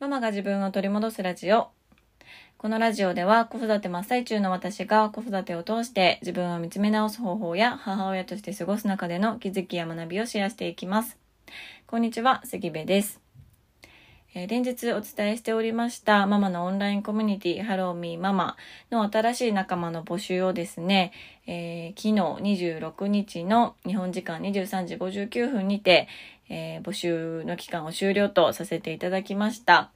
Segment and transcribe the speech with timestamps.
[0.00, 1.68] ママが自分を取り戻すラジオ。
[2.56, 11.18] このラジオでは子育て真っ最中の私が子育てを通して自分を見つめ直す方法や母親として過ごす中での気づきや学びをシェアしていきます。
[11.86, 13.20] こんにちは、杉部です。
[14.32, 18.56] え、連日お伝えしておりましたママのオンラインコミュニティハローミーママ
[18.92, 21.12] の新しい仲間の募集をですね、
[21.48, 26.06] えー、昨日26日の日本時間23時59分にて、
[26.48, 29.90] えー、募集の期間を終了とさせていただきました。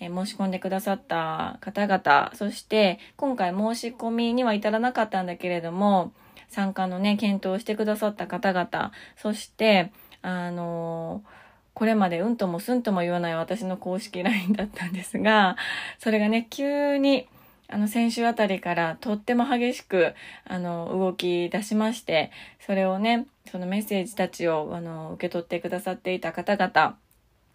[0.00, 6.12] え申し込んでくださった方々、そして今回申し込みには至らなかったんだけれども、
[6.48, 9.92] 参加のね、検討してくださった方々、そして、
[10.22, 11.37] あのー
[11.78, 15.56] これまでうんともすんとも言わない私の公式 LINE だったんですが、
[16.00, 17.28] それがね、急に、
[17.68, 20.12] あの、先週あたりからとっても激しく、
[20.44, 26.98] あの、動き出しまして、それをね、そのメッセージたちを、あの、受け取ってくださっていた方々、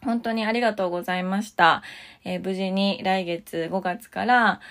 [0.05, 1.83] 本当にありがとうございました。
[2.23, 4.61] えー、無事に来月5月から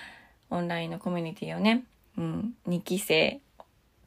[0.49, 1.83] オンラインのコミュニティをね、
[2.17, 3.39] うん、2期生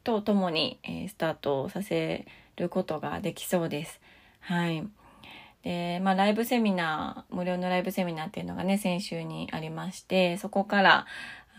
[0.03, 2.25] と共に、えー、スタートさせ
[2.57, 4.01] ることができそうです。
[4.41, 4.85] はい。
[5.67, 11.05] で、まあ、ライブセミナー、無料のライブセミナーっていうのがね、先週にありまして、そこから、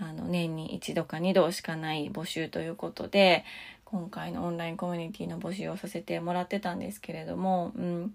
[0.01, 3.45] あの、年に一度か二度しかない募集ということで、
[3.85, 8.15] 今回のオンラインコミュニティの募集をさせてもらってたんですけれども、うん、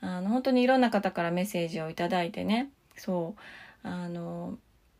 [0.00, 4.58] あの、本当にいろんな方からメッセージをいただいてね、そう、あの、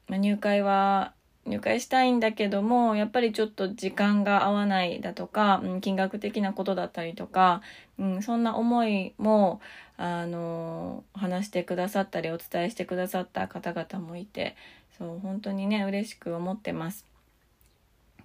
[0.08, 7.62] まあ、入会は入会したいんだけども、やっぱりちょっと時間が合わないだとか、うん、金額的なことだったりとか、
[7.98, 9.60] うん、そんな思いも、
[9.96, 14.56] あの、話してくださったり、お伝えしてくださった方々もいて、
[14.98, 17.06] そう、本当にね、嬉しく思ってます。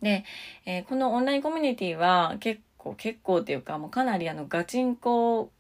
[0.02, 0.23] で、
[0.66, 5.52] えー、このオンラインコミュニティは結構、結構っていうか、もうかなりあの、ガチンコ、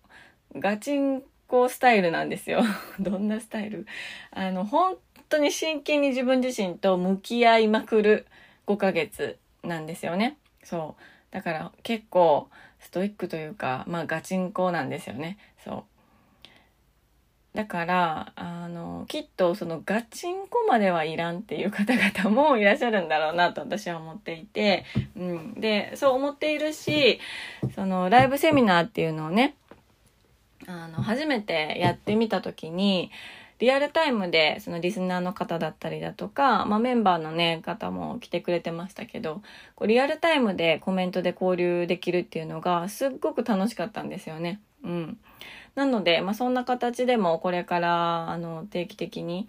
[0.55, 2.61] ガチンコスタイルなんですよ。
[2.99, 3.87] どんなスタイル？
[4.31, 4.97] あの、本
[5.29, 8.25] 当に真剣に自分自身と向き合いまくる
[8.67, 10.37] 5ヶ月なんですよね。
[10.63, 11.33] そう。
[11.33, 12.49] だから結構
[12.79, 15.37] ストイックというか、まあガチンコなんですよね。
[15.63, 15.83] そう。
[17.57, 24.85] だから、あの、きっとそのガチンコまではいらんっていう方々もいらっしゃるんだろうなと私は思っていて、
[25.15, 25.53] うん。
[25.55, 27.19] で、そう思っているし、
[27.73, 29.55] そのライブセミナーっていうのをね、
[30.67, 33.09] あの、初めてやってみた時に、
[33.59, 39.41] リアルタイムでそのリスナーの方だったりだとか、まあ、メンバーのね、方も来てくれてましたけど、
[39.75, 44.61] こうリアルタイムでコメントで交流できるっていうのがすっごく楽しかったんですよね。
[44.83, 45.17] うん。
[45.75, 49.47] なので、まあ、そんな形でもこれから、あの、定期的に、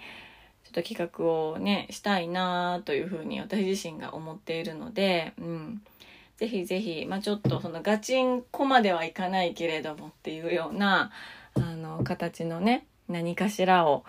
[0.65, 5.83] ちょっと企画をね、したいなというふうに私自身が思っているので、うん。
[6.37, 11.11] ぜひぜひ、まあ、ちょっとそのガチンコまではいかないけれどもっていうような、
[11.55, 14.05] あの、形のね、何かしらを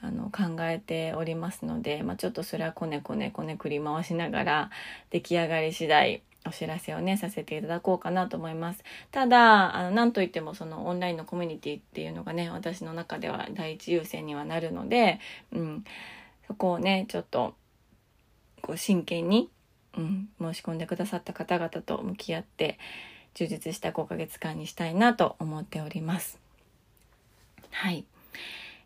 [0.00, 4.70] あの考えておりますので、まあ、ちょっとそれはこねこねこねくり回しながら
[5.10, 8.84] 出来上がり次第お知らせをねさせていただこうかなと思います。
[9.10, 15.20] ただあの何といってもそのオンラインのコミュニティっていうのがね私の中では第一優先にはなるので、
[15.52, 15.84] うん、
[16.46, 17.54] そこをねちょっと
[18.60, 19.48] こう真剣に、
[19.96, 22.78] うん、申し込んでくださった方々と向き合って
[23.32, 26.38] 充実した5ヶ月間にしたいなと思っております。
[27.70, 28.04] はい。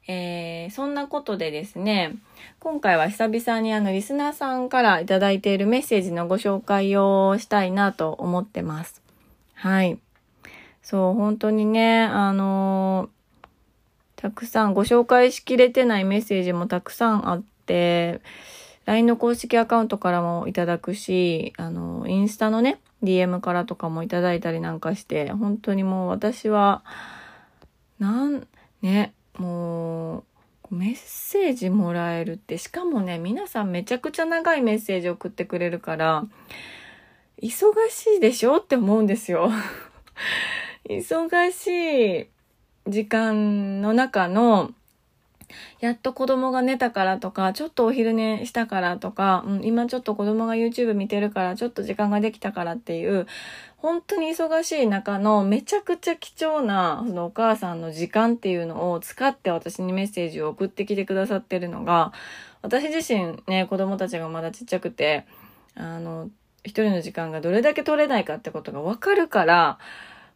[0.07, 2.17] えー、そんなことでですね、
[2.61, 9.03] 今回は久々にあのリスナーさんからいただいているメッセージのご紹介をしたいなと思ってます。
[9.55, 9.99] はい。
[10.83, 13.49] そう、本当にね、あのー、
[14.17, 18.23] たくさんご紹介しきれてないメッセージもたくさんあって、
[18.87, 26.83] LINE の公式アカウントからもいただくし、あの、インスタのね、DM からとかもいただいたりなんかして、本当にもう私は、
[27.99, 28.47] なん、
[28.81, 30.25] ね、も
[30.71, 36.25] う、メッセージもらえるって、しかもね、皆さんめちゃくちゃ長いメッセージ送ってくれるから、
[37.43, 39.51] 忙しいでしょって思うんですよ。
[40.89, 42.29] 忙しい
[42.91, 44.73] 時間の中の、
[45.81, 53.27] やっと子供が寝たからとか、ちょっとお昼寝したからとか、うん、今ちょっと子供が YouTube 見てるから、ちょっと時間ができたからっていう、
[53.77, 62.13] 本当に忙しい中のめちゃくちゃ貴重な、そのお母さんの時間っていうのを使って私にメッセージを送ってきてくださってるのが、
[62.63, 65.27] 私自身ね、子供たちがまだちっちゃくて、
[65.77, 66.29] あの、
[66.65, 69.79] 一人の時間がどれだけ取れないかってことがわかるから、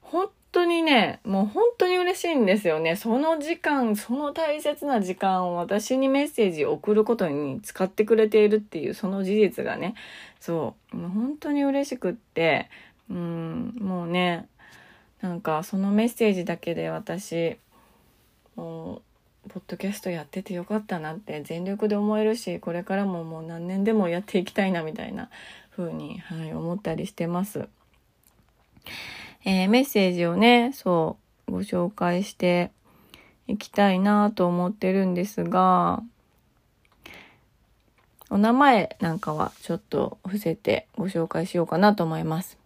[0.00, 2.96] 本当にね、もう本当に嬉しいんですよね。
[2.96, 9.94] その時間、その大切な時間を私にメッセージを送ることに使ってくれているっていうその事実がね、
[10.40, 12.69] そう、もう本当に嬉しくって、
[13.10, 14.46] うん、もうね、
[15.20, 17.56] なんかそのメッセージだけで私、
[18.55, 19.02] もう
[19.48, 25.31] ポッドキャストやっててよかったなって全力で思えるし、これからももう何年でもやっていきたいなみたいな
[25.76, 27.69] 風に、はい、思ったりしてます。
[29.44, 31.19] えー、メッセージをね、そ
[31.49, 32.71] う、ご紹介して
[33.49, 36.03] いきたいなと思ってるんですが、
[38.31, 42.62] お名前なんかはちょっと伏せてご紹介しようかなと思います。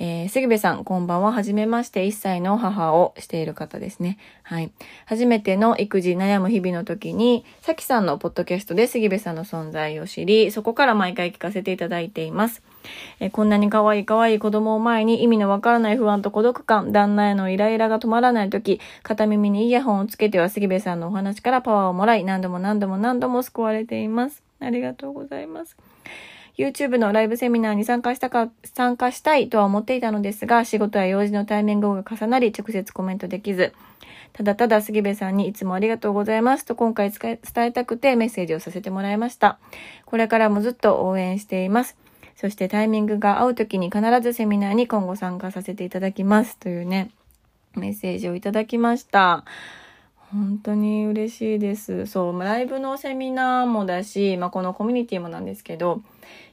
[0.00, 1.30] えー、杉部さん、こんばんは。
[1.30, 4.18] はじめまして、1歳の母をしている方ですね。
[4.42, 4.72] はい。
[5.06, 12.62] 初めての育児悩む日々の時に、さきさんのポッドキャストで杉部さんの存在を知り、そこから毎回聞かせていただいています。
[13.20, 24.42] えー、こんなに可愛い可愛い子供を前に意味のわからない不安と孤独感、旦那へのイライラが止まらない時、片耳にイヤホンをつけては杉部さんのお話からパワーをもらい、何度も何度も何度も救われています。
[24.60, 25.76] ありがとうございます。
[26.56, 33.72] YouTube のライブセミナーに参加したか、参加したいとは思っていたのですが、仕事や用事のタイミングが重なり、直接コメントできず、
[34.34, 39.58] ただただ杉部さんにいつもありがとうございますと今回伝えたくてメッセージをさせてもらいました。
[40.06, 41.96] これからもずっと応援しています。
[42.36, 47.10] そしてタイミングが合う時に必ずセミナーに今後参加させていただきますというね、
[47.76, 49.44] メッセージをいただきました。
[50.32, 52.06] 本当に嬉しいです。
[52.06, 56.02] そう、ライブのセミナーもだし、まあ、このコミュニティもなんですけど、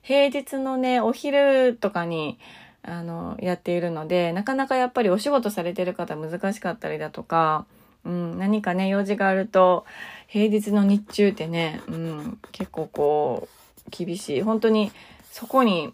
[0.04, 2.38] 平日のね、お昼とかに、
[2.84, 7.66] あの、やっているので、なかなかやっぱりお仕事されてる方難しかったりだとか、
[8.06, 9.86] うん、何かね、用事があると、
[10.28, 14.42] 平日の日中ってね、うん、結構こう、厳しい。
[14.42, 14.92] 本当に、
[15.32, 15.94] そこに、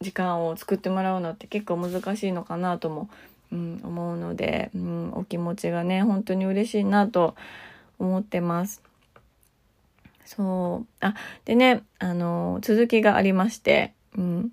[0.00, 3.08] 時間を作ってもらうのって結構難しいのかなとも、
[3.52, 7.36] うん、思うので、うん、お気持ちがね、本当に嬉しいなと
[7.98, 8.82] 思ってます。
[10.24, 10.86] そう。
[11.00, 11.14] あ、
[11.44, 14.52] でね、あの、続きがありまして、うん。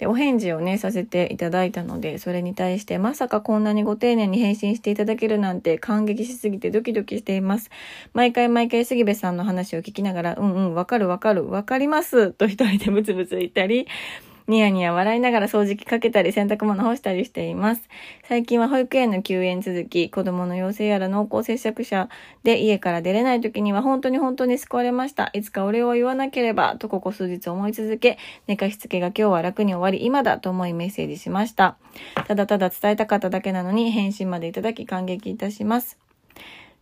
[0.00, 7.68] で、お返事をね、させていただいたので、それに対して、まさかこんなにご丁寧に返信していただけるなんて感激しすぎてドキドキしています。
[8.14, 13.88] 毎回毎回杉部さんの話を聞きながら、うんうん、わかるわかる、わかります、と一人でブツブツ言ったり、
[14.50, 17.88] ニヤニヤ笑いながら掃除機かけたり洗濯物干したりしています。
[18.24, 22.08] 最近は保育園の休園続き、子供の陽性やら濃厚接触者
[22.42, 25.30] で家から出れない時には本当に本当に救われました。
[25.34, 28.18] いつかお礼を言わなければとここ数日思い続け、
[28.48, 31.76] 寝かしつけが今日は楽に終わり今だと思いメッセージしました。
[32.26, 35.96] ただただ伝えたかっただけなのに返信までいただき感激いたします。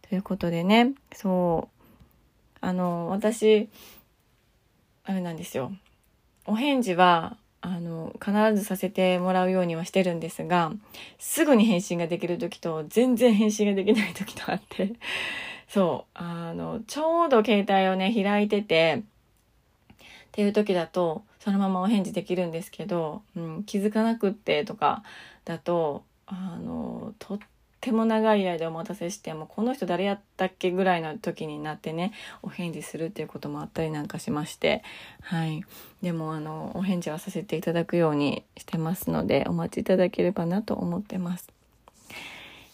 [0.09, 3.69] ということでね、そう、あの、私、
[5.05, 5.71] あれなんですよ。
[6.47, 10.73] お返事は、あの、必ずさせてもらうようにはしてるんですが、
[11.19, 14.95] すぐに返信ができる時と、全然返信ができない時とあって、
[15.69, 20.01] そう、あの、ちょうど携帯をね、開いてて、っ
[20.33, 25.03] ていう時だと、そのままお返事できるんですけど、うん、気づかなくってとか
[25.45, 27.39] だと、あの、とっ
[27.89, 32.13] ても長い間お待たせしてもこの人誰やったっけぐらいの時になってね
[32.43, 34.83] お返事するっていうこともあったりなんかしまして
[35.23, 35.65] はい
[36.03, 41.49] でもあのお返事はさせていただくようにしてますのでお待ちいただければなと思ってます。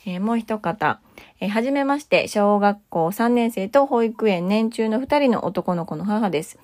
[0.07, 1.01] えー、もう一方、
[1.41, 6.59] えー、はじめまして、小学校3年生と保育園年中の2人の男の子の母です。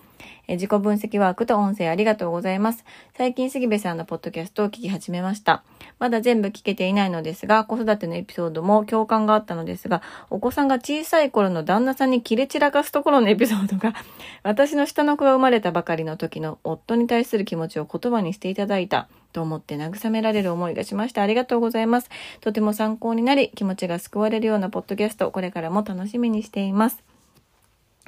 [0.51, 2.85] え自己分析ワークと音声ありがとうございます。
[3.17, 5.63] 最近杉部さんのポッドキャストを聞き始めました。
[6.01, 13.95] まだ全部聞けていないのですが、子育てのエピソードも共感があったのですが、お子さんが小さい頃の旦那さんに切れ散らかすところのエピソードが、
[14.43, 19.09] 私の下の子が生まれたばかりの時の夫に対する気持ちを言葉にしていただいた。
[19.33, 21.23] と思って慰められる思いがしました。
[21.23, 22.11] ありがとうございます。
[22.41, 27.10] とても参考になり、気持ちが救われるようなポッドキャスト、これからも楽しみにしています。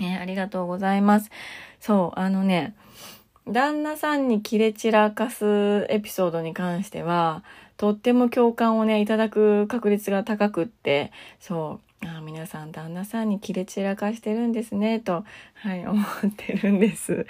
[0.02, 1.30] えー、ありがとうございます。
[1.80, 2.74] そう、あのね、
[3.46, 7.42] 旦那さんに切れ散らかすエピソードに関しては、
[7.76, 16.04] とっても共感をね、いただく確率が高くって、そう、あ皆さん旦那さんに切れ散らかしてるんですね、と、はい、 思っ
[16.36, 17.26] てるんです。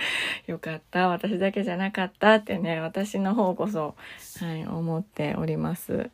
[0.47, 1.09] よかった。
[1.09, 3.95] 私だけじゃなかったってね、私の方こそ、
[4.41, 6.11] はい、思っております。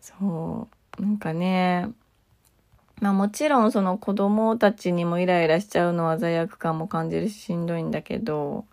[0.00, 1.88] そう、なんかね、
[3.02, 8.64] まあもちろんその子供たちにもイライラしちゃうのは罪悪感も感じるししんどいんだけど、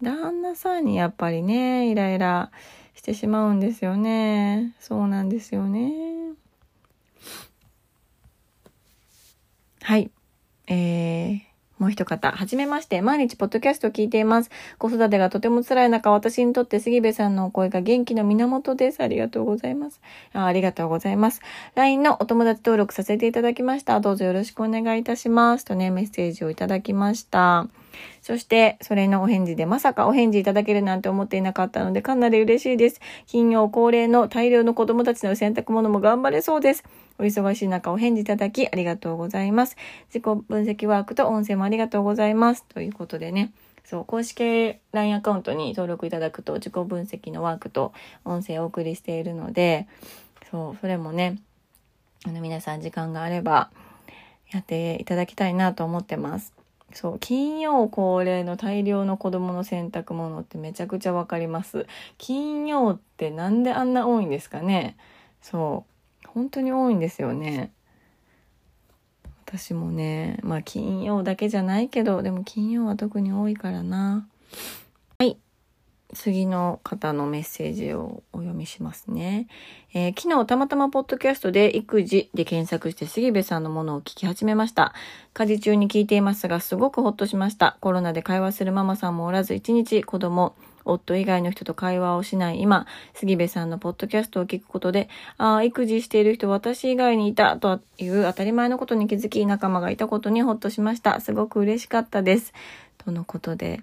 [0.00, 2.50] 旦那さんにやっぱりね、イライラ
[2.94, 4.74] してしまうんですよね。
[4.80, 5.92] そうなんですよね。
[9.82, 10.10] はい。
[10.68, 11.40] えー、
[11.78, 13.02] もう一方、はじめまして。
[13.02, 14.50] 毎日ポッドキャストを聞いています。
[14.78, 19.02] 子育てがとても辛い中、私にとって杉部さんのお声が元気の源です。
[19.02, 20.00] ありがとうございます。
[20.32, 21.42] あありがとうございます。
[21.74, 24.00] LINE のお友達登録させていただきました。
[24.00, 25.64] どうぞよろしくお願いいたします。
[25.64, 27.68] とね、メッセージをいただきました。
[28.20, 33.00] そして、それのお返事でまさかお返事いただけるなんて思っていなかったので、かなり嬉しいです。
[33.26, 36.84] 金曜恒例の大量の子供たちの洗濯物も頑張れそうです。
[37.18, 39.76] お忙しい中お返事いただきありがとうございます。
[40.14, 42.64] 自己分析ワークと音声もありがとうございます。
[42.64, 43.52] ということでね。
[43.84, 47.92] そう、公式 LINE アカウントに登録いただくと自己分析のワークと
[48.24, 49.86] 音声をお送りしているので、
[50.50, 51.38] そう、それもね、
[52.26, 53.70] あの皆さん時間があれば
[54.50, 56.52] やっていただきたいなと思ってます。
[56.92, 61.86] そう、金曜恒例の大量の子供の洗濯物ってめちゃくちゃわかります。
[62.18, 64.96] 金曜ってなんであんな多いんですかね
[65.42, 65.84] そ
[66.24, 67.72] う、本当に多いんですよね。
[69.46, 74.26] 私もね、まあ金曜だけじゃないけど、でも金曜は特に多いからな。
[76.14, 79.48] 次の方のメッセージをお読みしますね。
[79.92, 84.94] えー、昨日たまたまポッドキャストで育児で検索して杉部さんのものを聞き始めました。
[85.32, 87.76] 家事中に聞いていますがすごくほっとしました。
[87.80, 101.20] コロナで会話するママさんもおらず一日子供、夫以外の人と会話をしない今、杉部さんのポッドキャストを聞くことで、ああ、育児している人私以外にいたという当たり前のことに気づき、仲間がいたことにほっとしました。
[101.20, 102.54] すごく嬉しかったです。
[102.98, 103.82] とのことで。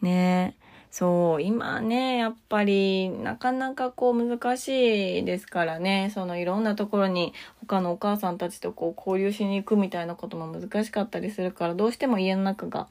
[0.00, 12.88] ねえそう、今ね、やっぱり、なかなかこう難しいですからね、そのいろんなところに他のお母さんたちとこう交流しに行くみたいなことも難しかったりするから、どうしても家の中が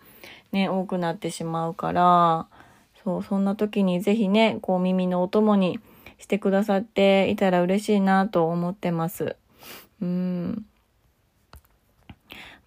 [0.52, 2.48] ね、多くなってしまうから、
[3.04, 5.80] そう、そんな時にぜひね、こう耳のお供に
[6.20, 9.36] してくださっていたら嬉しいなと思ってます。
[10.02, 10.66] うん。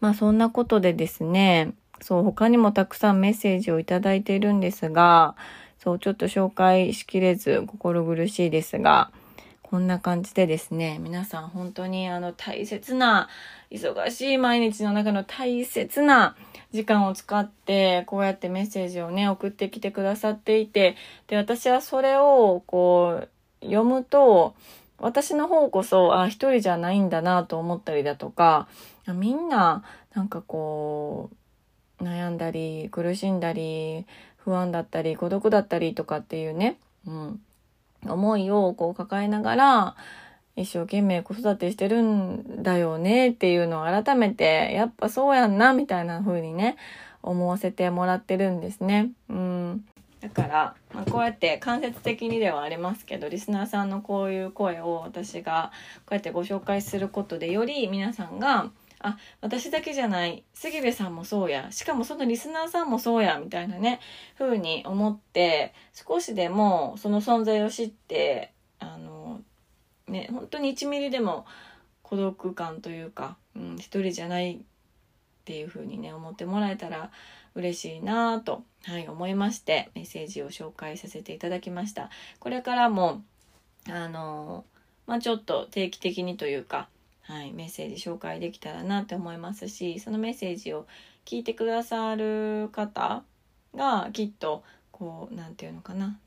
[0.01, 5.35] まあそんなことでですね、そう、他にもたくさんメッセージをいただいているんですが、
[5.79, 9.11] そう、ちょっと紹介しきれず心苦しいですが、
[9.63, 13.29] こんな感じでですね、皆さん本当にあの大切な、
[13.71, 16.35] 忙しい毎日の中の大切な
[16.73, 20.97] 時間を使って、こうやってメッセージをね、送ってきてくださっていて、
[21.29, 23.29] で、私はそれを、こ
[23.63, 24.55] う、読むと、
[24.99, 28.67] 私の方こそ、あ、一人じゃないんだなと思ったりだとか、
[29.07, 31.37] みんな、なんかこう、
[32.01, 37.41] 悩んだり、苦しんだり、不安だったり、孤独だったりとかっていうね、うん、
[38.07, 39.97] 思いをこう抱えながら、
[40.57, 46.77] 一生懸命子育てしてるんだよねっていうのを改めて、やっぱそうやんな、みたいな風にね、
[47.23, 49.11] 思わせてもらってるんですね。
[49.29, 49.85] うん。
[50.21, 64.01] だから、まあ、こうやって間接的にではありますけど、リスナーさんのこういう声を私がこうやってご紹介することで、より皆さんが、あ、私だけじゃない、杉部さんもそうや、しかもそのリスナーさんもそうや、みたいなね、
[64.39, 69.41] 風に思って、少しでもその存在を知って、あの、
[70.11, 71.47] ね本当に1ミリでも
[72.03, 74.59] 孤独感というか、うん、一人じゃないっ
[75.45, 77.11] ていう風にね思ってもらえたら
[77.55, 82.11] 嬉しいなと、はい、思いましてメッセージを紹介させていただきました。
[82.39, 83.23] これからも
[83.89, 84.65] あの
[85.07, 86.89] まあちょっと定期的にというか、
[87.31, 90.89] はい、メッセージ紹介できたらなって思いますしそのメッセージを
[91.25, 93.23] 聞いてくださる方
[93.77, 96.19] がきっとこう何て言うのかな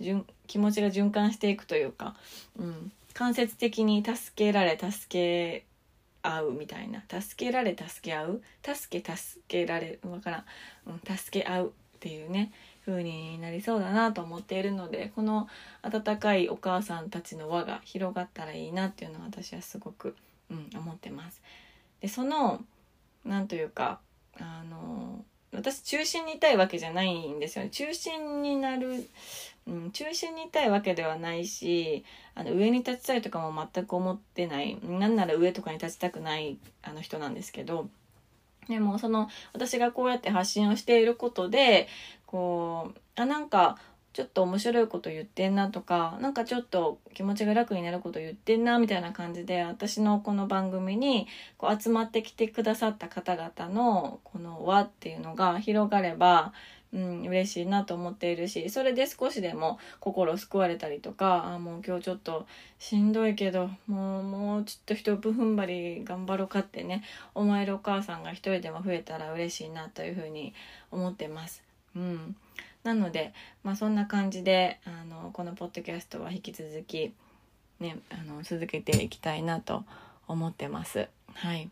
[0.47, 2.15] 気持ちが循環していくというか、
[2.57, 5.65] うん、間接的に助けられ助け
[6.21, 8.41] 合うみたいな助けられ助け合う？
[8.63, 10.43] 助け助けられわからん、
[10.87, 12.53] うん、助け合うっていうね
[12.85, 15.49] 風になりそうだなと思っているのでこの
[15.81, 20.15] 温かいお母さんたちの輪が広がったらいいなっていうのは私はすごく、
[20.53, 21.41] うん、思ってます。
[22.01, 22.63] でその
[23.25, 23.99] 何というか
[24.39, 27.71] あの私中心にいたいわけじゃないんですよね。
[27.71, 29.09] 中心になる
[29.65, 32.03] うん、中心にいたいわけではないし
[32.35, 34.77] あの上に立ちたいとかも全く思ってない。
[34.83, 37.89] なんなら上とかに立ちたくないあの人なんですけど。
[38.69, 41.89] でもその私がこうやって発信をしていることで
[42.25, 43.77] こうあなんか
[44.13, 51.27] ちょっと面白いこと言ってんなとかなんかちょっと気持ちが楽になること言ってんなみたいな感じで私のこの番組に
[51.57, 56.53] こう集まってきてくださった方々のこの輪っていうのが広がれば
[56.93, 62.45] うん、嬉しいなと思っているしそれで少しでも心救われたりとかあもう今日ちょっと
[62.77, 67.03] しんどいけどもうもうちょっと一分踏ん張り頑張ろうかってね
[67.33, 70.53] 思えるお母さんが一人でも増えたら嬉しいなというふうに
[70.91, 71.63] 思ってます。
[71.95, 72.35] うん、
[72.83, 77.13] なので、まあ、そんな感じであのこのポッドキャストは引き続き、
[77.79, 79.83] ね、あの続けていきたいなと
[80.27, 81.07] 思ってます。
[81.33, 81.69] はい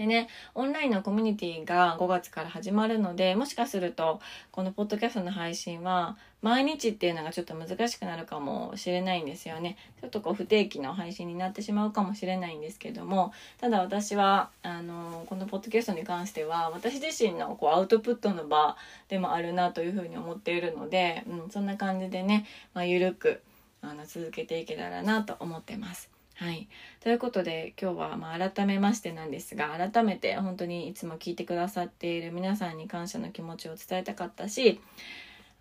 [0.00, 4.18] でね、オンラインのコミュニティが5月から始まるので、もしかすると、
[4.50, 9.76] このポッドキャストの配信は、毎日っていうのがちょっと難しくなるかもしれないんですよね。
[10.00, 18.78] ちょっとこう不定期の配信になってしまうかもしれないんですけども、ただ私は、あの、このポッドキャストに関しては、私自身のこうアウトプットの場
[19.08, 23.42] でもあるなというふうに思っているので、うん、そんな感じでね、まあ、ゆるく、
[23.82, 26.09] あの、続けていけたらなと思ってます。
[26.40, 26.68] はい。
[27.00, 34.80] ということで今日はまあ改めましてなんですが改めて本当にいつも聞いてくださっている皆さんに感謝の気持ちを伝えたかったし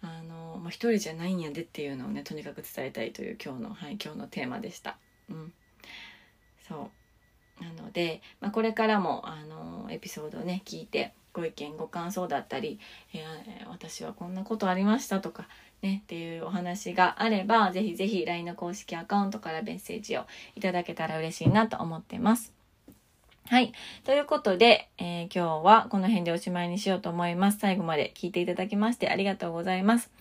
[0.01, 4.95] あの、まあ、一人じゃないんやでっていうのをねとにかく伝えたいという今日の、はい、今日のテーマでした。
[5.29, 5.51] うん、
[6.65, 6.89] そ
[7.59, 12.79] うなので、まあ、これからもあのエピソードをね聞いてご意見ご感想だったり、
[13.13, 15.47] えー、私はこんなことありましたとか
[15.81, 22.53] ね、っていうお話があれば、ぜひぜひ LINE の公式アカウントからメッセージをいただけたら嬉しいなと思ってます。
[23.47, 23.71] はい。
[24.03, 27.59] ということで、えー、今日はこの辺でおしまいにしようと思います。
[27.59, 30.11] 最後まで聞いていただきましてありがとうございます。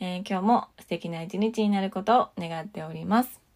[0.00, 3.47] えー、今日も素敵な一日になることを願っております。